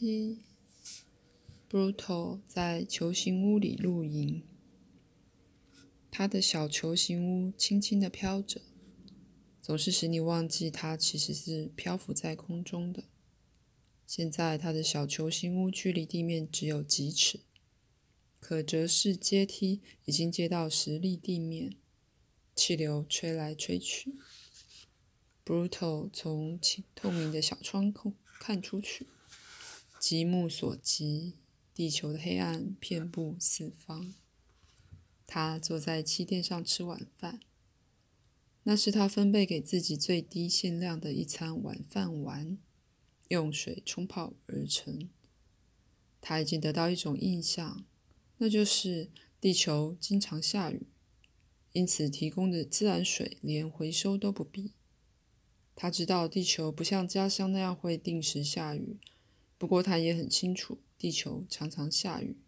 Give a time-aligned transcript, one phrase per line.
[0.00, 0.38] 七
[1.68, 4.42] ，Brutal 在球形屋里露营。
[6.10, 8.62] 他的小球形屋轻轻地飘着，
[9.60, 13.04] 总是使你忘记它其实是漂浮在空中的。
[14.06, 17.40] 现在，他的小球形屋距离地面只有几尺，
[18.40, 21.76] 可折式阶梯已经接到实力地面，
[22.54, 24.14] 气流吹来吹去。
[25.44, 26.58] Brutal 从
[26.94, 29.06] 透明的小窗口看出去，
[30.00, 31.34] 极目所及，
[31.74, 34.14] 地球的黑暗遍布四方。
[35.26, 37.40] 他坐在气垫上吃晚饭，
[38.62, 42.56] 那是他分配给自己最低限量的一餐晚饭丸，
[43.28, 45.10] 用水冲泡而成。
[46.22, 47.84] 他已经得到一种印象，
[48.38, 50.86] 那就是地球经常下雨，
[51.72, 54.72] 因此提供的自然水连回收都不必。
[55.76, 58.98] 他知道地球不像家乡那样会定时下雨，
[59.60, 62.38] 不过他也很清楚，地球常常下雨，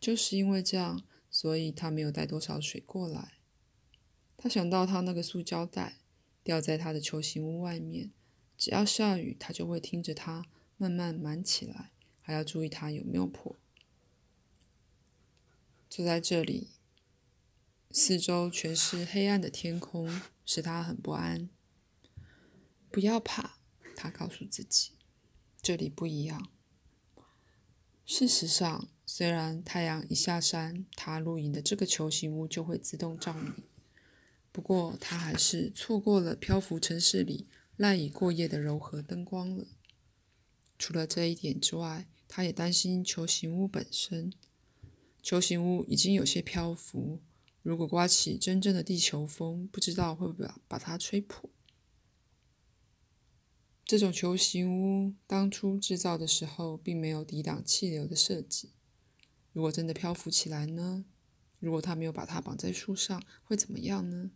[0.00, 1.06] 就是因为这样。
[1.28, 3.34] 所以他没有带多少水过来。
[4.38, 5.98] 他想到他那个塑胶袋
[6.42, 8.12] 掉在他的球形屋外面，
[8.56, 10.46] 只要下雨，他就会听着它
[10.78, 13.58] 慢慢满起来，还要注意它有没有破。
[15.90, 16.70] 坐在这里，
[17.90, 21.50] 四周全是黑暗的天空，使他很不安。
[22.90, 23.58] 不要怕，
[23.94, 24.92] 他告诉自己，
[25.66, 26.48] 这里不一样。
[28.04, 28.88] 事实上。
[29.08, 33.54] 虽然太阳一下山，他露营的这个球形屋就会自动照明，
[34.50, 39.68] 不过他还是错过了漂浮城市里赖以过夜的柔和灯光了。
[40.76, 44.32] 除了这一点之外，他也担心球形屋本身。
[45.22, 47.20] 球形屋已经有些漂浮，
[47.62, 51.48] 如果刮起真正的地球风，不知道会不会把它吹破。
[53.86, 58.72] 这种球形屋当初制造的时候，并没有抵挡气流的设计。
[59.52, 61.04] 如果真的漂浮起来呢？
[61.60, 64.32] 如果他没有把它绑在树上，会怎么样呢？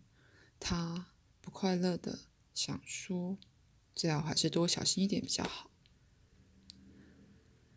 [0.61, 1.09] 他
[1.41, 2.21] 不快乐的
[2.55, 3.39] 想说
[3.93, 5.73] ：“最好还是多小心一点比较好。”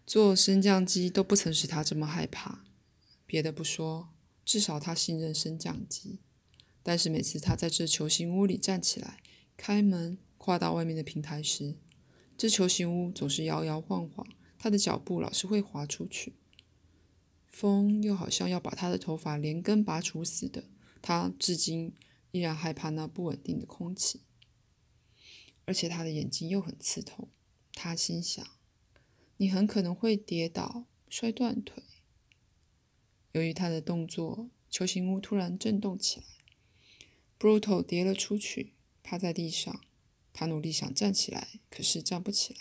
[0.06, 2.64] 做升降机都不曾使他这么害怕。
[3.26, 4.14] 别的不说，
[4.46, 6.20] 至少他信任升降机。
[6.84, 9.24] 但是每次他在这球形屋里站起来，
[9.58, 11.78] 开门跨到外面的平台时，
[12.38, 14.28] 这球形屋总是摇摇晃晃，
[14.60, 16.34] 他的脚步老是会滑出去。
[17.48, 20.66] 风又好像要把他的头发连根拔除似的，
[21.02, 21.94] 他至今
[22.32, 24.20] 依然害怕那不稳定的空气，
[25.64, 27.30] 而且他的眼睛又很刺痛。
[27.74, 28.46] 他心想
[29.38, 31.82] ：“你很可能会跌倒，摔断腿。”
[33.32, 36.26] 由于他的动作，球形屋突然震动起来
[37.40, 39.80] ，Brutal 跌了出去，趴在地上。
[40.34, 42.60] 他努力想站起来，可是站不起来。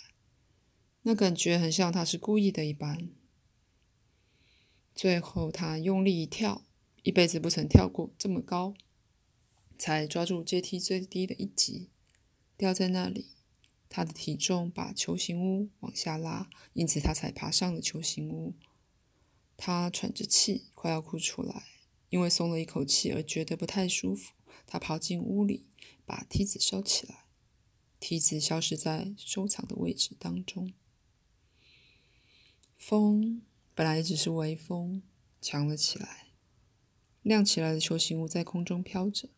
[1.03, 3.09] 那感觉很像他是故意的一般。
[4.95, 6.65] 最后，他用力一跳，
[7.03, 8.75] 一辈子不曾跳过这么高，
[9.79, 11.89] 才抓住阶梯最低的一级，
[12.57, 13.33] 掉在那里。
[13.89, 18.55] 他的体重把球形屋往下拉，因此他才爬上了球形屋。
[19.57, 21.65] 他喘着气，快要哭出来，
[22.09, 24.33] 因为松了一口气而觉得不太舒服。
[24.67, 25.67] 他跑进屋里，
[26.07, 27.22] 把梯子收起来，
[28.03, 30.73] 梯子消失在收藏的位置当中。
[32.77, 33.43] 风。
[33.75, 35.03] 本来只是微风，
[35.41, 36.27] 强了起来。
[37.23, 39.31] 亮起来的球形屋在空中飘着。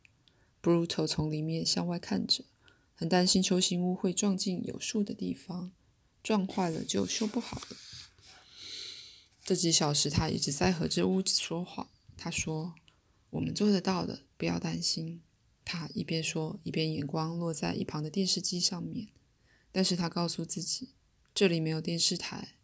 [0.60, 2.44] Bruto 从里面向外看着，
[2.94, 5.70] 很担心球形屋会撞进有树的地方，
[6.22, 7.76] 撞坏了就修不好了。
[9.44, 11.90] 这几小时，他一直在和这屋子说话。
[12.16, 12.74] 他说
[13.30, 15.22] ：“我们做得到的，不要担心。”
[15.64, 19.08] 他一边说，一边眼光落在一旁的电视机上面。
[19.72, 20.90] 但是他告诉自己，
[21.34, 22.56] 这里没有电视台。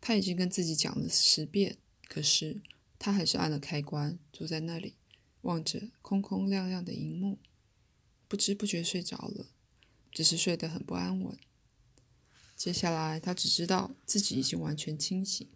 [0.00, 1.76] 他已经跟自己讲了十遍，
[2.08, 2.62] 可是
[2.98, 4.94] 他还是按了开关，坐在那里，
[5.42, 7.38] 望着空空亮亮的荧幕，
[8.26, 9.50] 不知不觉睡着了，
[10.10, 11.38] 只是睡得很不安稳。
[12.56, 15.46] 接下来，他只知道自己已经完全清醒，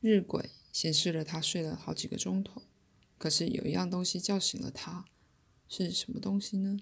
[0.00, 2.62] 日晷显示了他睡了好几个钟头，
[3.18, 5.06] 可是有一样东西叫醒了他，
[5.70, 6.80] 是什么东西呢？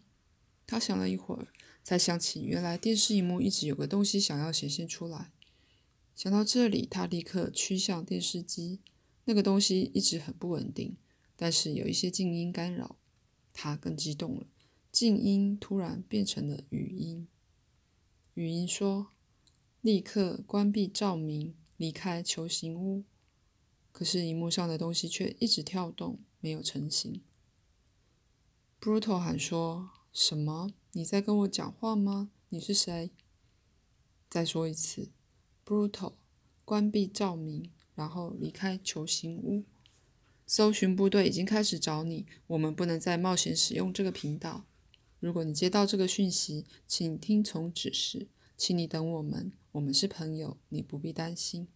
[0.66, 1.48] 他想了一会儿，
[1.84, 5.30] 才想起原来电视荧幕一直有个东西想要显现出来。
[6.16, 8.80] 想到这里，他立刻趋向电视机。
[9.24, 10.96] 那个东西一直很不稳定，
[11.36, 12.96] 但是有一些静音干扰。
[13.52, 14.46] 他更激动了，
[14.90, 17.28] 静音突然变成了语音。
[18.34, 19.08] 语音说
[19.82, 23.04] ：“立刻关闭照明，离开球形屋。”
[23.92, 27.20] 可是荧幕上的东西却一直跳动，没有成型。
[28.80, 30.70] Brutal 喊说：“什么？
[30.92, 32.30] 你在跟我讲话吗？
[32.50, 33.10] 你是谁？”
[34.30, 35.10] 再说一次。
[35.66, 36.12] Brutal
[36.64, 39.64] 关闭照明，然后离开球形屋。
[40.46, 44.64] 搜寻部队已经开始找你，我们不能再冒险使用这个频道。
[45.18, 51.66] 如果你接到这个讯息，请听从指示，请你等我们，我们是朋友，你不必担心。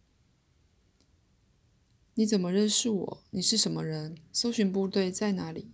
[2.15, 3.25] 你怎么认识我？
[3.31, 4.17] 你是什么人？
[4.33, 5.73] 搜寻部队在哪里？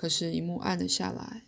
[0.00, 1.42] 可是，一幕暗了下来。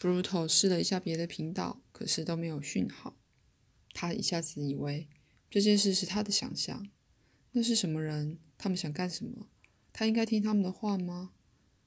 [0.00, 3.16] Brutal 试了一下别的频道，可是都没有讯号。
[3.94, 5.08] 他一下子以为
[5.48, 6.88] 这件事是他的想象。
[7.52, 8.40] 那是什么人？
[8.58, 9.46] 他们想干什么？
[9.92, 11.30] 他应该听他们的话吗？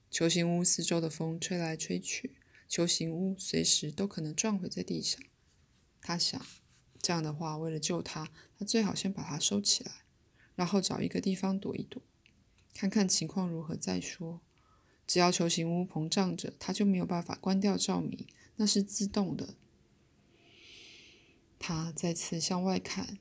[0.09, 2.37] 球形屋四周的风吹来吹去，
[2.69, 5.21] 球形屋随时都可能撞毁在地上。
[5.99, 6.41] 他想，
[7.01, 10.05] 这样的话，为了救他，他最好先把它收起来，
[10.55, 12.01] 然后找一个地方躲一躲，
[12.73, 14.41] 看看情况如何再说。
[15.05, 18.25] 只要球形屋膨胀着，他就没有办法关掉照明，
[18.55, 19.55] 那是自动的。
[21.59, 23.19] 他再次向外看。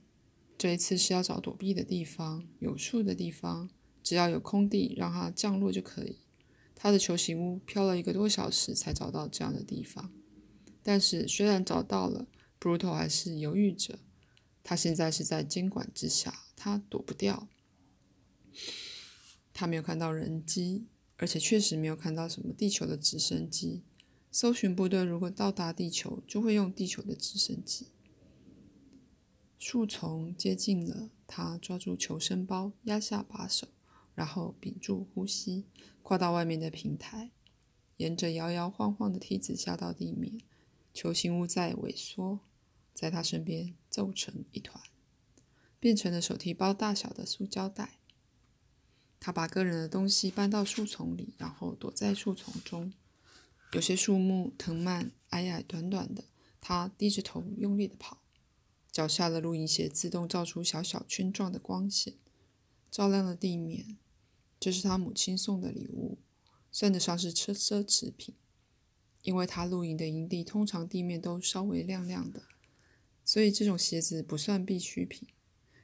[0.56, 3.68] 这一次是要找躲避的地方，有树的地方，
[4.00, 6.18] 只要有空地让它降落就可以。
[6.76, 10.12] 他的球形屋飘了一个多小时才找到这样的地方，
[10.82, 12.28] 但是虽然找到了
[12.60, 13.98] ，Bruto 还是犹豫着。
[14.62, 17.48] 他现在是在监管之下，他躲不掉。
[19.52, 23.82] 他没有看到人机，而且确实没有看到什么地球的直升机。
[24.30, 27.88] 搜寻部队如果到达地球，就会用地球的直升机。
[29.58, 33.68] 树丛接近了，他抓住求生包，压下把手，
[34.14, 35.66] 然后屏住呼吸，
[36.02, 37.30] 跨到外面的平台，
[37.98, 40.40] 沿着摇摇晃晃的梯子下到地面。
[40.94, 42.40] 球形屋在萎缩，
[42.92, 44.82] 在他身边皱成一团，
[45.78, 47.98] 变成了手提包大小的塑胶袋。
[49.24, 52.92] 他把个人的东西搬到树丛里，然后躲在树丛中。
[53.70, 56.24] 有些树木藤蔓矮矮短短的，
[56.60, 58.20] 他低着头用力地跑。
[58.90, 62.14] 脚下的露营鞋自动照出小小圈状的光线，
[62.90, 63.96] 照亮了地面。
[64.58, 66.18] 这是他母亲送的礼物，
[66.72, 68.34] 算得上是奢奢侈品。
[69.22, 72.42] 因为他露营的营地通常地面都稍微亮亮的，
[73.24, 75.28] 所以这种鞋子不算必需品。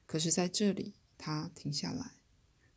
[0.07, 2.18] 可是在这里，他停下来，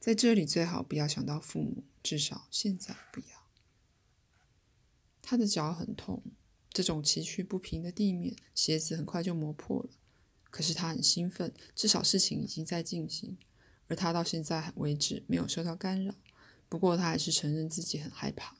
[0.01, 3.47] 在这里最好不要想到父母，至少现在不要。
[5.21, 6.23] 他的脚很痛，
[6.71, 9.91] 这种崎岖不平的地面，鞋子很快就磨破了。
[10.49, 13.37] 可是他很兴奋，至少事情已经在进行，
[13.89, 16.15] 而他到现在为止没有受到干扰。
[16.67, 18.57] 不过他还是承认自己很害怕。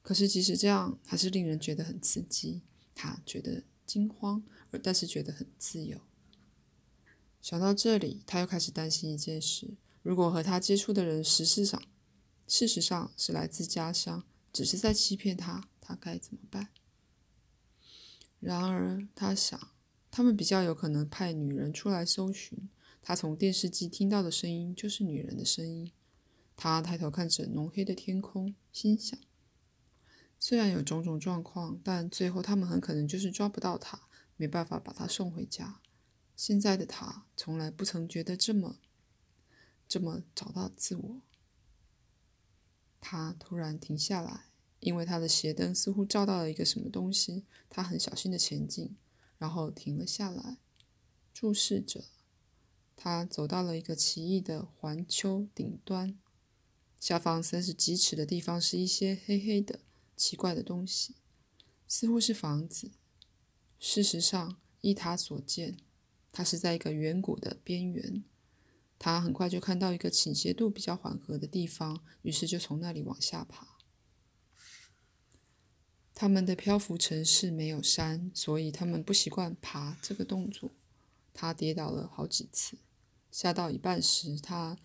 [0.00, 2.62] 可是即使这样，还是令人觉得很刺激。
[2.94, 6.00] 他觉得惊慌，而但是觉得很自由。
[7.42, 11.82] 想到这里，他又开始担心一件事：如果和他接触的人事实上，
[12.46, 16.68] 事实上是来自家乡，只是在欺骗他，他该怎么办？
[18.38, 19.70] 然而他想。
[20.12, 22.68] 他们比较有可能派女人出来搜寻。
[23.00, 25.92] 他从电视机听到的声音就是女人的声音。
[26.56, 29.16] 他抬头看着浓黑的天空，心想：
[30.36, 35.80] 虽然有种种状况，但最后他们很可能就是抓不到他，没办法把他送回家。
[36.34, 38.80] 现在的他从来不曾觉得这么、
[39.90, 41.20] 这么找到自我。
[42.98, 44.46] 他突然停下来，
[44.78, 47.44] 因为他的鞋灯似乎照到了一个什么东西。
[47.68, 48.96] 他很小心的前进。
[49.36, 50.58] 然后停了下来，
[51.32, 52.04] 注视着。
[52.94, 56.18] 他走到了一个奇异的环丘顶端，
[57.00, 59.80] 下方三十几尺的地方是一些黑黑的、
[60.14, 61.14] 奇怪的东西，
[61.88, 62.90] 似乎是房子。
[63.78, 65.78] 事实上，依他所见，
[66.30, 68.22] 他是在一个远古的边缘。
[69.02, 73.66] 他很快就看到一个倾斜度比较缓和的地方，于是就从那里往下爬。
[76.12, 80.70] 他们的漂浮城市没有山，所以他们不习惯爬这个动作。
[81.32, 82.76] 他跌倒了好几次，
[83.30, 84.76] 下到一半时，他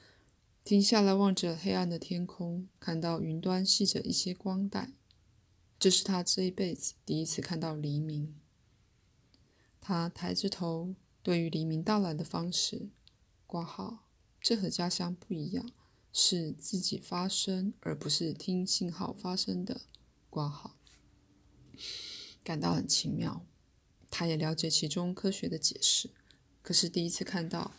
[0.64, 4.94] 停下来望着黑暗的天空，看到云端系着一些光带。
[5.78, 8.40] 这是他这一辈子第一次看到黎明。
[9.82, 12.88] 他抬着头，对于黎明到来的方式，
[13.46, 14.05] 挂号，
[14.46, 15.72] 这和家乡不一样，
[16.14, 19.82] 是自己发声，而不是听信号发生的
[20.30, 20.78] 挂号。
[22.44, 23.44] 感到很奇妙，
[24.12, 26.12] 他也了解其中科学的解释。
[26.62, 27.74] 可是第一次看到，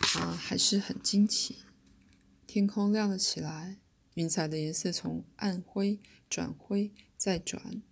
[0.00, 1.58] 他还是很惊奇。
[2.46, 3.76] 天空亮了起来，
[4.14, 6.00] 云彩的颜色从暗灰
[6.30, 7.82] 转灰再转，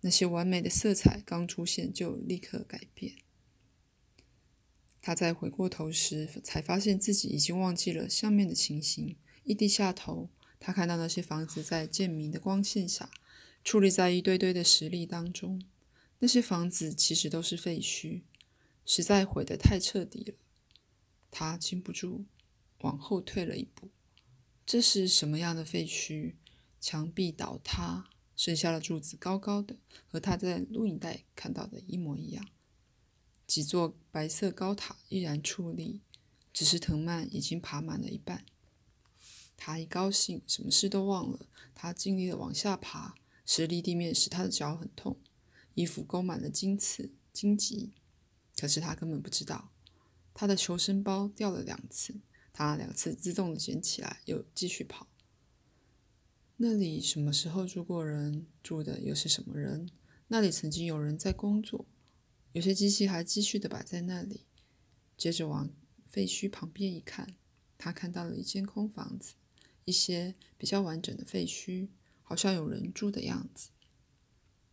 [0.00, 3.16] 那些完美的色彩刚出现就立刻改变。
[5.06, 9.18] 他在回过头时，才发现自己已经忘记了下面的情形。
[9.42, 13.10] 一低下头，他看到那些房子在渐明的光线下。
[13.62, 15.62] 矗立在一堆堆的石砾当中，
[16.20, 18.22] 那些房子其实都是废墟，
[18.86, 20.34] 实在毁得太彻底了。
[21.30, 22.24] 他禁不住
[22.78, 23.90] 往后退了一步。
[24.64, 26.36] 这是什么样的废墟？
[26.80, 32.48] 墙壁倒塌，剩下的柱子高高的，和他在录影带看到的一模一样。
[33.54, 36.00] 几座白色高塔依然矗立，
[36.52, 38.44] 只是藤蔓已经爬满了一半。
[39.56, 41.46] 他一高兴，什么事都忘了。
[41.72, 43.14] 他尽力的往下爬，
[43.46, 45.20] 实力地面使他的脚很痛，
[45.74, 47.92] 衣服勾满了荆刺、荆棘。
[48.58, 49.70] 可是他根本不知道，
[50.34, 52.16] 他的求生包掉了两次。
[52.52, 55.06] 他两次自动的捡起来，又继续跑。
[56.56, 58.48] 那里什么时候住过人？
[58.64, 59.88] 住的又是什么人？
[60.26, 61.86] 那里曾经有人在工作，
[62.54, 64.46] 有些机器还继续的摆在那里。
[65.16, 65.70] 接着往
[66.06, 67.34] 废墟旁边一看，
[67.76, 69.34] 他看到了一间空房子，
[69.84, 71.88] 一些比较完整的废墟，
[72.22, 73.70] 好像有人住的样子。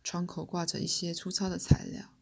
[0.04, 2.14] 窗口挂着一些粗糙的材料，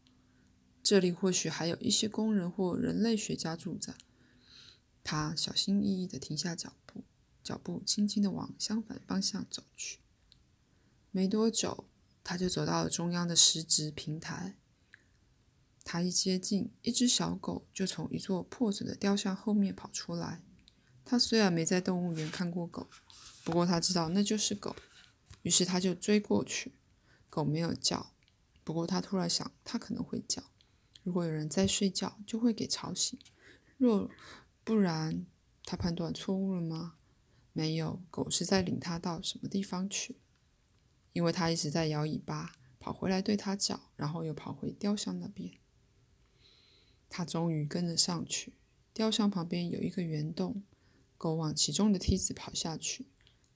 [0.82, 3.94] 这里或许还有一些工人或人类学家住着。
[5.04, 7.04] 他小心翼翼地停下脚步，
[7.42, 9.98] 脚步轻轻地往相反方向走去。
[11.10, 11.84] 没多久，
[12.24, 14.56] 他就走到了中央的石质平台。
[15.92, 20.40] 他一接近，一只小狗就从一座破损的雕像后面跑出来。
[21.04, 22.88] 他虽然没在动物园看过狗，
[23.42, 24.76] 不过他知道那就是狗，
[25.42, 26.74] 于是他就追过去。
[27.28, 28.12] 狗没有叫，
[28.62, 30.40] 不过他突然想，它可能会叫。
[31.02, 33.18] 如果有人在睡觉，就会给吵醒。
[33.76, 34.08] 若
[34.62, 35.26] 不然，
[35.64, 36.94] 他判断错误了吗？
[37.52, 40.20] 没有，狗是在领他到什么地方去？
[41.12, 45.50] 因为他一直在摇尾巴，跑回来对他叫，然后又跑回雕像那边。
[47.20, 48.54] 他终于跟了上去。
[48.94, 50.62] 雕像旁边有一个圆洞，
[51.18, 53.08] 狗往其中的梯子跑下去。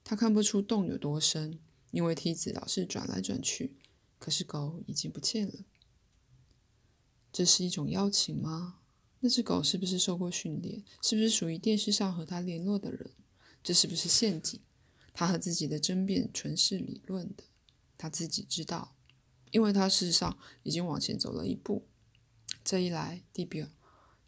[0.03, 3.75] 他看不出洞有多深，因为梯子老是转来转去。
[4.19, 5.65] 可是狗已经不见了。
[7.33, 8.81] 这是一种邀请吗？
[9.21, 10.83] 那只狗是不是受过训练？
[11.01, 13.13] 是不是属于电视上和他联络的人？
[13.63, 14.61] 这是不是陷阱？
[15.11, 17.45] 他和自己的争辩纯是理论的，
[17.97, 18.95] 他自己知道，
[19.49, 21.87] 因为他事实上已经往前走了一步。
[22.65, 23.69] 这一来，地表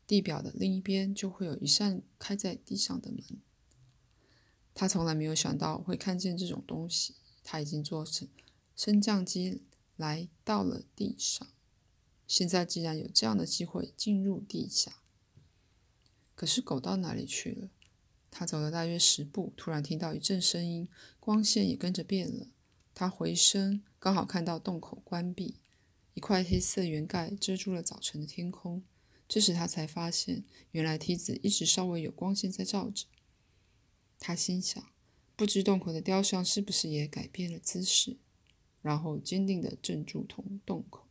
[0.06, 3.42] 地表的另一边就会有一扇开在地上的门。
[4.76, 7.16] 他从来没有想到会看见这种东西。
[7.44, 8.28] 他已经坐升
[8.76, 9.64] 升降机
[9.96, 11.48] 来到了地上。
[12.28, 15.02] 现在既然有这样的机会进入地下，
[16.36, 17.70] 可是狗到哪里去了？
[18.30, 20.88] 他走了大约十步，突然听到一阵声音，
[21.20, 22.48] 光线也跟着变了。
[22.94, 25.56] 他回身，刚好看到洞口关闭，
[26.18, 28.82] 一块黑色圆盖遮住了早晨的天空。
[29.28, 33.06] 这时他才发现，原来梯子一直稍微有光线在照着。
[34.18, 34.84] 他心想：
[35.36, 38.18] 不知洞口的雕像是不是也改变了姿势？
[38.82, 41.06] 然后坚定地镇住同洞口。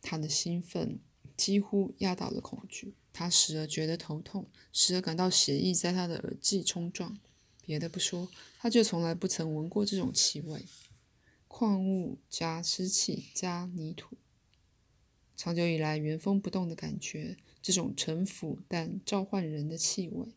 [0.00, 0.98] 他的兴奋
[1.36, 7.18] 几乎压倒了恐惧，他时而觉得头痛，时而感到血液在他的耳际冲撞。
[7.60, 10.64] 别的不说，他就从来不曾闻过这种气味——
[11.54, 14.16] 矿物加湿气加泥土。
[15.36, 20.34] 长久以来原封不动的感觉，这种沉腐但召唤人的气味，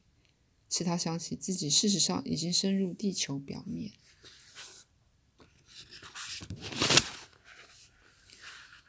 [0.70, 3.94] 使他想起自己事实上已经深入地球表面。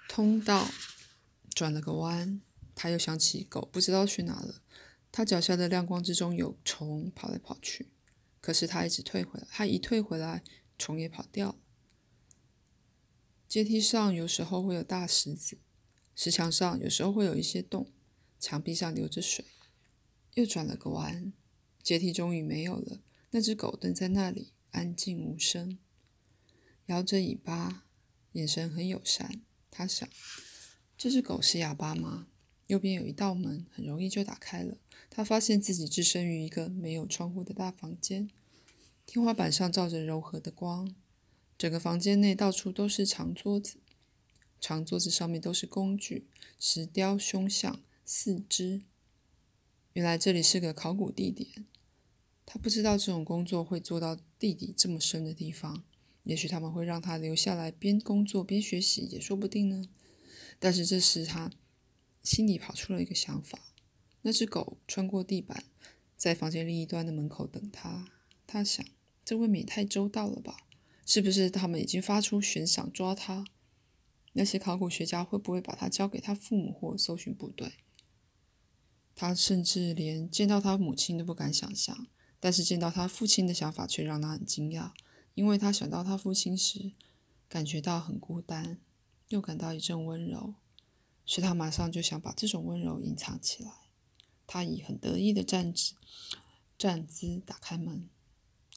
[0.08, 0.68] 通道
[1.50, 2.42] 转了个弯，
[2.74, 4.62] 他又想起狗不知道去哪了。
[5.12, 7.88] 他脚下的亮光之中有虫跑来跑去，
[8.40, 9.46] 可是他一直退回来。
[9.48, 10.42] 他一退回来，
[10.76, 11.58] 虫也跑掉了。
[13.48, 15.58] 阶梯上有时候会有大石子，
[16.14, 17.92] 石墙上有时候会有一些洞，
[18.40, 19.44] 墙壁上流着水。
[20.34, 21.32] 又转了个弯，
[21.82, 23.00] 阶梯终于没有了。
[23.30, 25.78] 那只狗蹲在那里，安静无声，
[26.86, 27.86] 摇着尾巴，
[28.32, 29.42] 眼神很友善。
[29.70, 30.08] 他想，
[30.98, 32.26] 这只狗是哑巴吗？
[32.66, 34.76] 右边有一道门，很容易就打开了。
[35.08, 38.28] 他发现自己置身于一个没有窗户的大房间，
[39.06, 40.94] 天花板上照着柔和的光。
[41.58, 43.78] 整个房间内到处都是长桌子，
[44.60, 48.82] 长桌子上面都是工具，石雕胸像、四肢。
[49.94, 51.66] 原来这里是个考古地点。
[52.44, 55.82] 他不知道这种工作会做到地底这么深的地方。
[56.24, 59.88] 也许他们会让他留下来边工作边学习，也说不定呢。
[60.58, 61.50] 但是这时他
[62.22, 63.72] 心里跑出了一个想法：
[64.22, 65.64] 那只狗穿过地板，
[66.16, 68.10] 在房间另一端的门口等他。
[68.46, 68.84] 他想，
[69.24, 70.65] 这未免太周到了吧？
[71.06, 73.46] 是不是他们已经发出悬赏抓他？
[74.32, 77.74] 那些考古学家会不会把他交给他父母或搜寻部队？
[79.14, 82.08] 他甚至连见到他母亲都不敢想象，
[82.38, 84.90] 但是见到他父亲的想法却让他很惊讶。
[85.34, 86.92] 因为他想到他父亲时，
[87.48, 88.80] 感觉到很孤单，
[89.28, 90.54] 又感到一阵温柔，
[91.24, 93.70] 使他马上就想把这种温柔隐藏起来。
[94.46, 95.94] 他以很得意的站姿
[96.76, 98.08] 站姿打开门，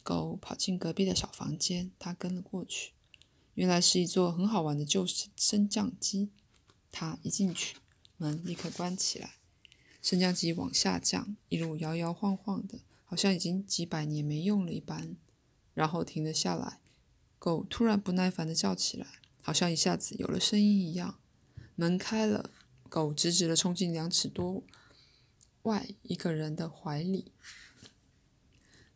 [0.09, 2.93] 狗跑进隔壁的小房间，他跟了过去。
[3.53, 6.31] 原来是一座很好玩的旧升降机。
[6.91, 7.77] 他一进去，
[8.17, 9.35] 门立刻关起来，
[10.01, 15.15] 升降机往下降，一路摇摇晃晃的，好像已经几百年没用了一般，
[15.75, 16.79] 然后停了下来。
[17.37, 19.05] 狗突然不耐烦地叫起来，
[19.43, 21.19] 好像一下子有了声音一样。
[21.75, 22.49] 门开了，
[22.89, 24.63] 狗直直地冲进两尺多
[25.61, 27.31] 外一个人的怀里。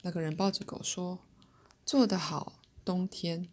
[0.04, 1.26] 那个人抱着狗说
[1.86, 3.50] ：“做得好，冬天。”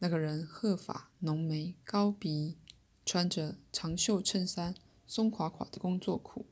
[0.00, 2.58] 那个人鹤发浓眉，高鼻，
[3.06, 4.74] 穿着长袖衬衫，
[5.06, 6.46] 松垮垮的工作裤。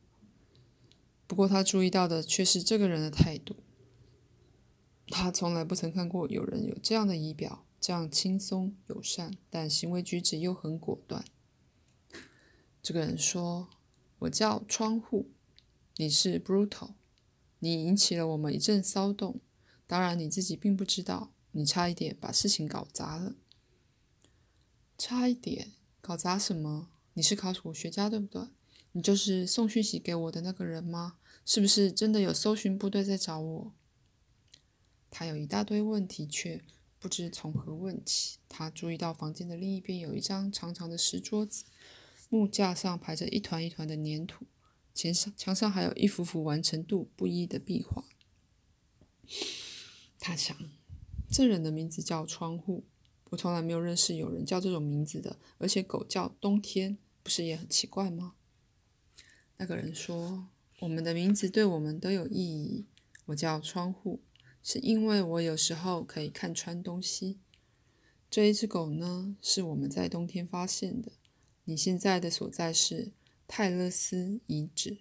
[1.26, 3.56] 不过他注意到的却是这个人的态度。
[5.08, 11.24] 他从来不曾看过有人有这样的仪表，这样轻松友善，但行为举止又很果断。
[12.80, 13.68] 这个人说
[14.20, 15.30] ：“我叫窗户，
[15.96, 16.94] 你是 Brutal，
[17.64, 19.40] 你引起了我们一阵骚动。
[19.86, 23.36] 当然你自己并不知道，你差一点把事情搞砸了。
[24.98, 26.88] 差一点搞砸什么？
[27.12, 28.48] 你是考古学家对不对？
[28.90, 31.18] 你就是送讯息给我的那个人吗？
[31.46, 33.72] 是不是真的有搜寻部队在找我？”
[35.08, 36.60] 他有一大堆问题，却
[36.98, 38.38] 不知从何问起。
[38.48, 41.64] 他注意到房间的另一边有一张长长的石桌子，
[42.28, 44.46] 木架上排着一团一团的粘土，
[44.94, 48.04] 墙上墙上还有一幅幅完成度不一的壁画。
[50.18, 50.56] 他想，
[51.30, 52.84] 这人的名字叫窗户，
[53.30, 58.34] 我从来没有认识有人叫这种名字的，而且狗叫冬天，不是也很奇怪吗？
[59.56, 60.48] 那个人说
[60.80, 62.86] ：“我们的名字对我们都有意义。
[63.26, 64.20] 我叫窗户。”
[64.64, 67.40] 是因为我有时候可以看穿东西。
[68.30, 71.10] 这一只狗呢，是我们在冬天发现的。
[71.64, 73.10] 你现在的所在是
[73.54, 75.00] 泰勒斯遗址。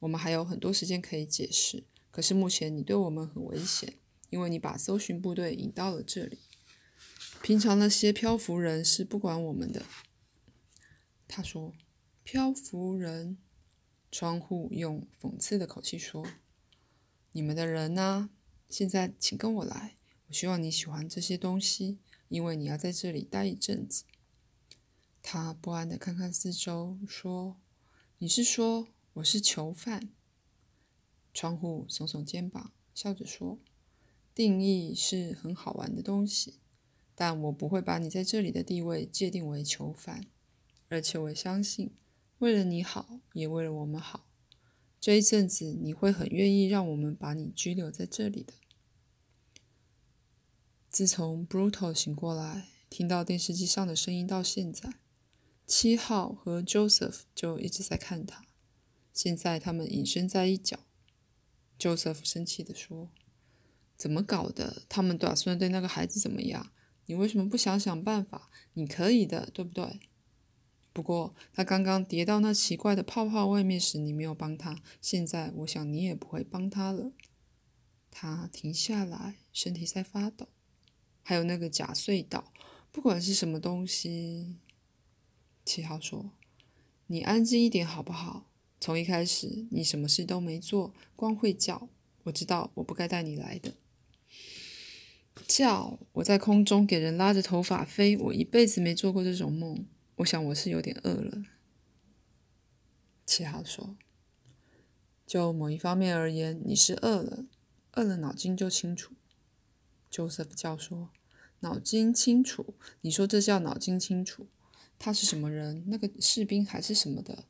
[0.00, 3.94] 我们还有很多时间可以解释，可是目前你对我们很危险，
[4.30, 6.40] 因为你把搜寻部队引到了这里。
[7.44, 9.84] 平常那些漂浮人是不管我们的。
[11.28, 11.72] 他说
[12.24, 13.38] ：“漂浮人。”
[14.10, 16.26] 窗户用讽刺的口气说
[17.30, 18.30] ：“你们的人呢？”
[18.68, 19.94] 现在，请跟我来。
[20.26, 24.02] 我希望你喜欢这些东西，因为你要在这里待一阵子。
[25.26, 27.56] 他不安地看看四周，说
[28.18, 30.10] ：“你是说我是囚犯？”
[31.32, 33.58] 窗户耸耸肩膀，笑着说
[34.34, 36.60] ：“定义是很好玩的东西，
[37.14, 40.26] 但我不会把你在这里的地位界定为囚犯。
[40.88, 41.96] 而且我相信，
[42.38, 44.28] 为了你好，也为了我们好，
[45.00, 48.52] 这一阵子你会很愿意让我们把你拘留在这里的。”
[50.90, 54.98] 自从 Brutal 醒过来，听到电视机上的声音到现在，
[55.66, 58.44] 七号和 Joseph 就一直在看他。
[59.12, 60.80] 现在他们隐身在一角。
[61.78, 63.10] Joseph 生气地说
[63.96, 64.82] ：“怎么搞的？
[64.88, 66.70] 他们打算对那个孩子怎么样？
[67.06, 68.50] 你为什么不想想办法？
[68.74, 70.00] 你可以的，对不对？
[70.92, 74.80] 不过他刚刚跌到那奇怪的泡泡外面时，你没有帮他。
[75.00, 77.12] 现在我想你也不会帮他了。”
[78.10, 80.48] 他停下来，身体在发抖。
[81.22, 82.52] 还有那个假隧道，
[82.92, 84.56] 不管是什么东西，
[85.64, 86.30] 七号说
[87.08, 88.50] ：“你安静一点好不好？
[88.80, 91.88] 从一开始你什么事都没做，光会叫。
[92.24, 93.74] 我知道我不该带你来的。
[95.46, 99.86] 叫我在空中给人拉着头发飞，我一辈子没做过这种梦。
[100.16, 101.42] 我想我是有点饿了。”
[103.26, 103.96] 七号说
[105.26, 107.46] ：“就某一方面而言，你是饿了，
[107.92, 109.14] 饿了脑筋就清楚。”
[110.12, 111.10] Joseph 叫说
[111.60, 112.74] ：“脑筋清楚？
[113.00, 114.46] 你说这叫脑筋清楚？
[114.98, 115.84] 他是什么人？
[115.88, 117.44] 那个士兵还是什么的？”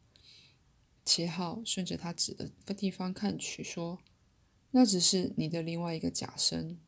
[1.05, 2.33] 七号顺着他指
[2.65, 3.99] 的地方看去，说
[4.73, 6.79] ：“那只是你的另外一个假身。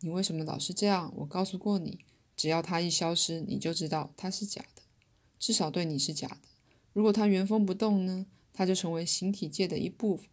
[0.00, 1.12] 你为什么老是这样？
[1.18, 4.82] 我告诉过你，只要他一消失，你就知道他是假的，
[5.38, 6.40] 至少对你是假的。
[6.92, 8.26] 如果他原封不动呢？
[8.54, 10.28] 他就成为形体界的一部分，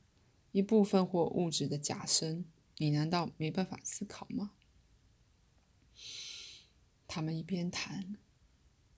[0.51, 2.45] 一部分或物质的假身。
[2.77, 4.51] 你难道没办法思考吗？”
[7.07, 8.15] 他们一边谈，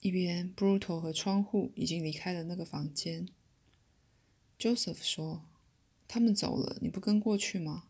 [0.01, 3.29] 一边 Brutal 和窗户已经离开了那个房间。
[4.57, 5.45] Joseph 说
[6.07, 7.85] ：“他们走了，你不跟过去吗？”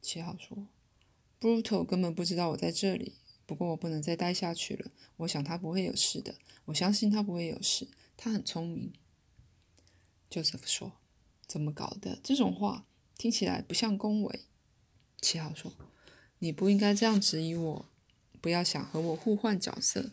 [0.00, 0.68] 七号说
[1.38, 3.14] ：“Brutal 根本不知道我在这里。
[3.44, 4.90] 不过我不能再待下去了。
[5.18, 6.36] 我想他不会有事的。
[6.66, 7.88] 我相信他不会有事。
[8.16, 8.92] 他很聪明。
[10.30, 10.92] ”Joseph 说
[11.46, 12.18] ：“怎么搞的？
[12.22, 12.86] 这种话
[13.18, 14.40] 听起来不像恭维。”
[15.20, 15.72] 七号说
[16.40, 17.86] ：“你不应该这样质疑我。”
[18.40, 20.12] 不要想和我互换角色。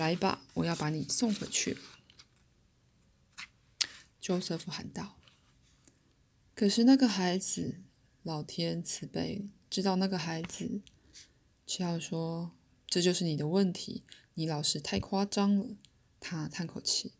[0.00, 1.76] 来吧，我要把你送回去。
[4.22, 5.18] ”Joseph 喊道。
[6.56, 7.82] “可是那个孩子，
[8.22, 10.80] 老天慈悲，知道那个孩子。”
[11.66, 12.52] 却要说
[12.88, 14.02] ：“这就是你的问题，
[14.34, 15.76] 你老是太夸张了。”
[16.18, 17.12] 他叹口气，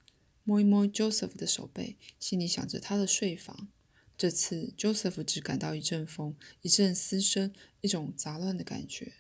[0.42, 3.68] 摸一摸 Joseph 的手背，心里想着他的睡房。
[4.16, 9.12] 这次 Joseph 只感到一阵风，一阵嘶声，一种杂乱的感觉。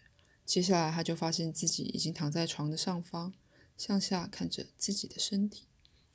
[0.44, 3.32] 接下来他就发现自己已经躺在床的上方，
[3.80, 5.64] 向下看着自己的身体，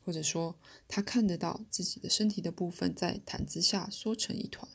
[0.04, 4.70] 或者说他看得到自己的身体的部分在毯子下缩成一团。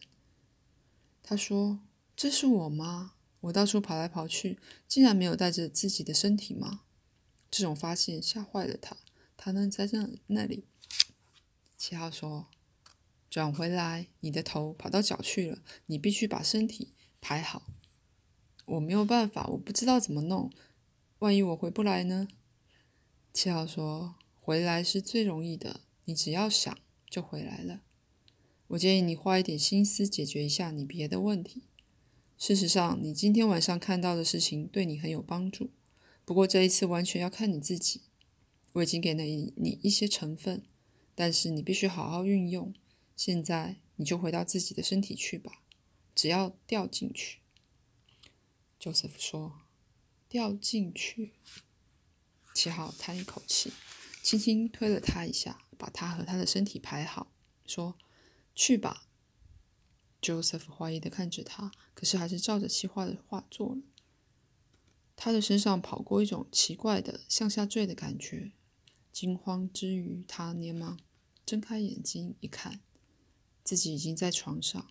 [1.22, 1.78] 他说
[2.16, 3.14] ：“这是我吗？
[3.42, 6.80] 我到处跑来跑去，竟然没有带着自己的身体吗？”
[7.48, 8.96] 这种发现吓坏了他，
[9.36, 10.64] 他能在那那里。
[11.78, 12.48] 七号说
[13.30, 17.68] ：“转回来，你的头跑到脚去了，你必须把身体排好。”
[18.66, 20.52] 我没有办法，我不知道怎么弄。
[21.20, 22.26] 万一我回不来呢？
[23.32, 26.76] 七号说：“回来是最容易的，你只要想
[27.08, 27.82] 就回来了。
[28.68, 31.62] 我建议你花一点心思解决一下你别的问题。
[32.36, 35.70] 事实上，你今天晚上看到的事情对你很有帮助。”
[36.24, 38.02] 不过这一次完全要看你自己。
[38.74, 40.62] 我已经给了你一些成分，
[41.14, 42.72] 但是你必须好好运用。
[43.16, 45.62] 现在你就回到自己的身体去吧，
[46.14, 47.38] 只要掉进去。
[48.80, 49.62] ”Joseph 说
[50.28, 51.32] ，“掉进去。”
[52.54, 53.72] 七号叹一口气，
[54.22, 57.32] 轻轻推了他一下，把他和他的身体排好，
[57.66, 57.96] 说
[58.54, 59.06] ：“去吧。
[60.20, 63.82] ”Joseph 怀疑的看着他，可是还是照着七号的话做了。
[65.16, 68.52] 他的身上跑过一种奇怪的向下坠的感觉，
[69.12, 70.98] 惊慌之余，他连忙
[71.46, 72.80] 睁开眼睛一看，
[73.64, 74.90] 自己已经在床上，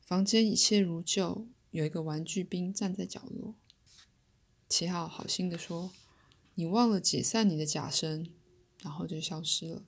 [0.00, 3.54] 房间一切如旧，有一个玩具兵站在角落。
[4.68, 5.92] 七号好心的说
[6.54, 8.32] ：“你忘了解散你的假身，
[8.80, 9.84] 然后就消失了。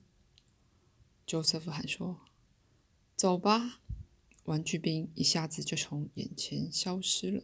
[1.27, 2.21] ”Joseph 喊说
[3.15, 3.81] ：“走吧。”
[4.45, 7.43] 玩具兵一下子就从眼前消失了。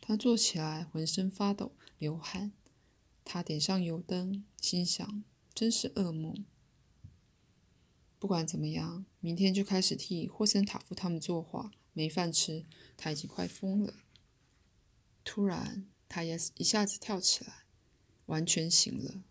[0.00, 2.52] 他坐起来，浑身发抖，流汗。
[3.24, 6.44] 他点上油灯，心想：“真是噩梦。”
[8.20, 11.70] 不管怎么样，明天就开始替霍森塔夫他们作画。
[11.94, 13.94] 没饭吃，他已经快疯了。
[15.24, 17.63] 突然，他也一下子跳起来，
[18.26, 19.22] 完全醒了。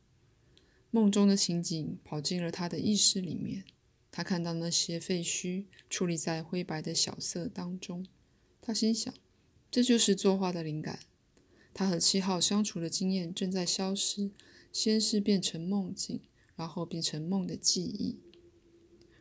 [0.91, 3.65] 梦中的情景跑进了他的意识里面。
[4.11, 8.05] 他看到那些废墟矗立在灰白的小色当中。
[8.61, 9.13] 他心想。
[9.71, 10.99] 这就是作画的灵感。
[11.73, 14.29] 他和七号相处的经验正在消失，
[14.71, 16.21] 先是变成梦境，
[16.55, 18.19] 然后变成梦的记忆，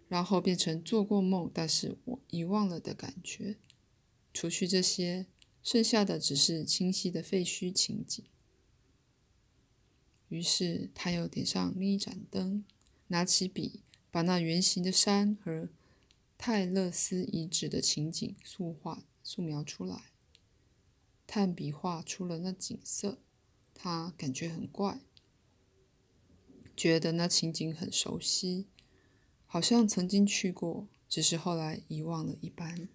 [0.08, 3.56] 然后变成做过梦但是我遗忘了的感觉。
[4.34, 5.24] 除去这些，
[5.62, 8.22] 剩下的只是清晰的废墟情景。
[10.32, 12.64] 于是他又点上另一盏灯，
[13.08, 15.68] 拿起笔，把那圆形的山和
[16.38, 20.04] 泰勒斯遗址的情景素画、素描出来。
[21.26, 23.18] 炭笔画出了那景色，
[23.74, 25.02] 他感觉很怪，
[26.74, 28.68] 觉得那情景很熟悉，
[29.44, 32.88] 好像曾经去过，只是后来遗忘了一般。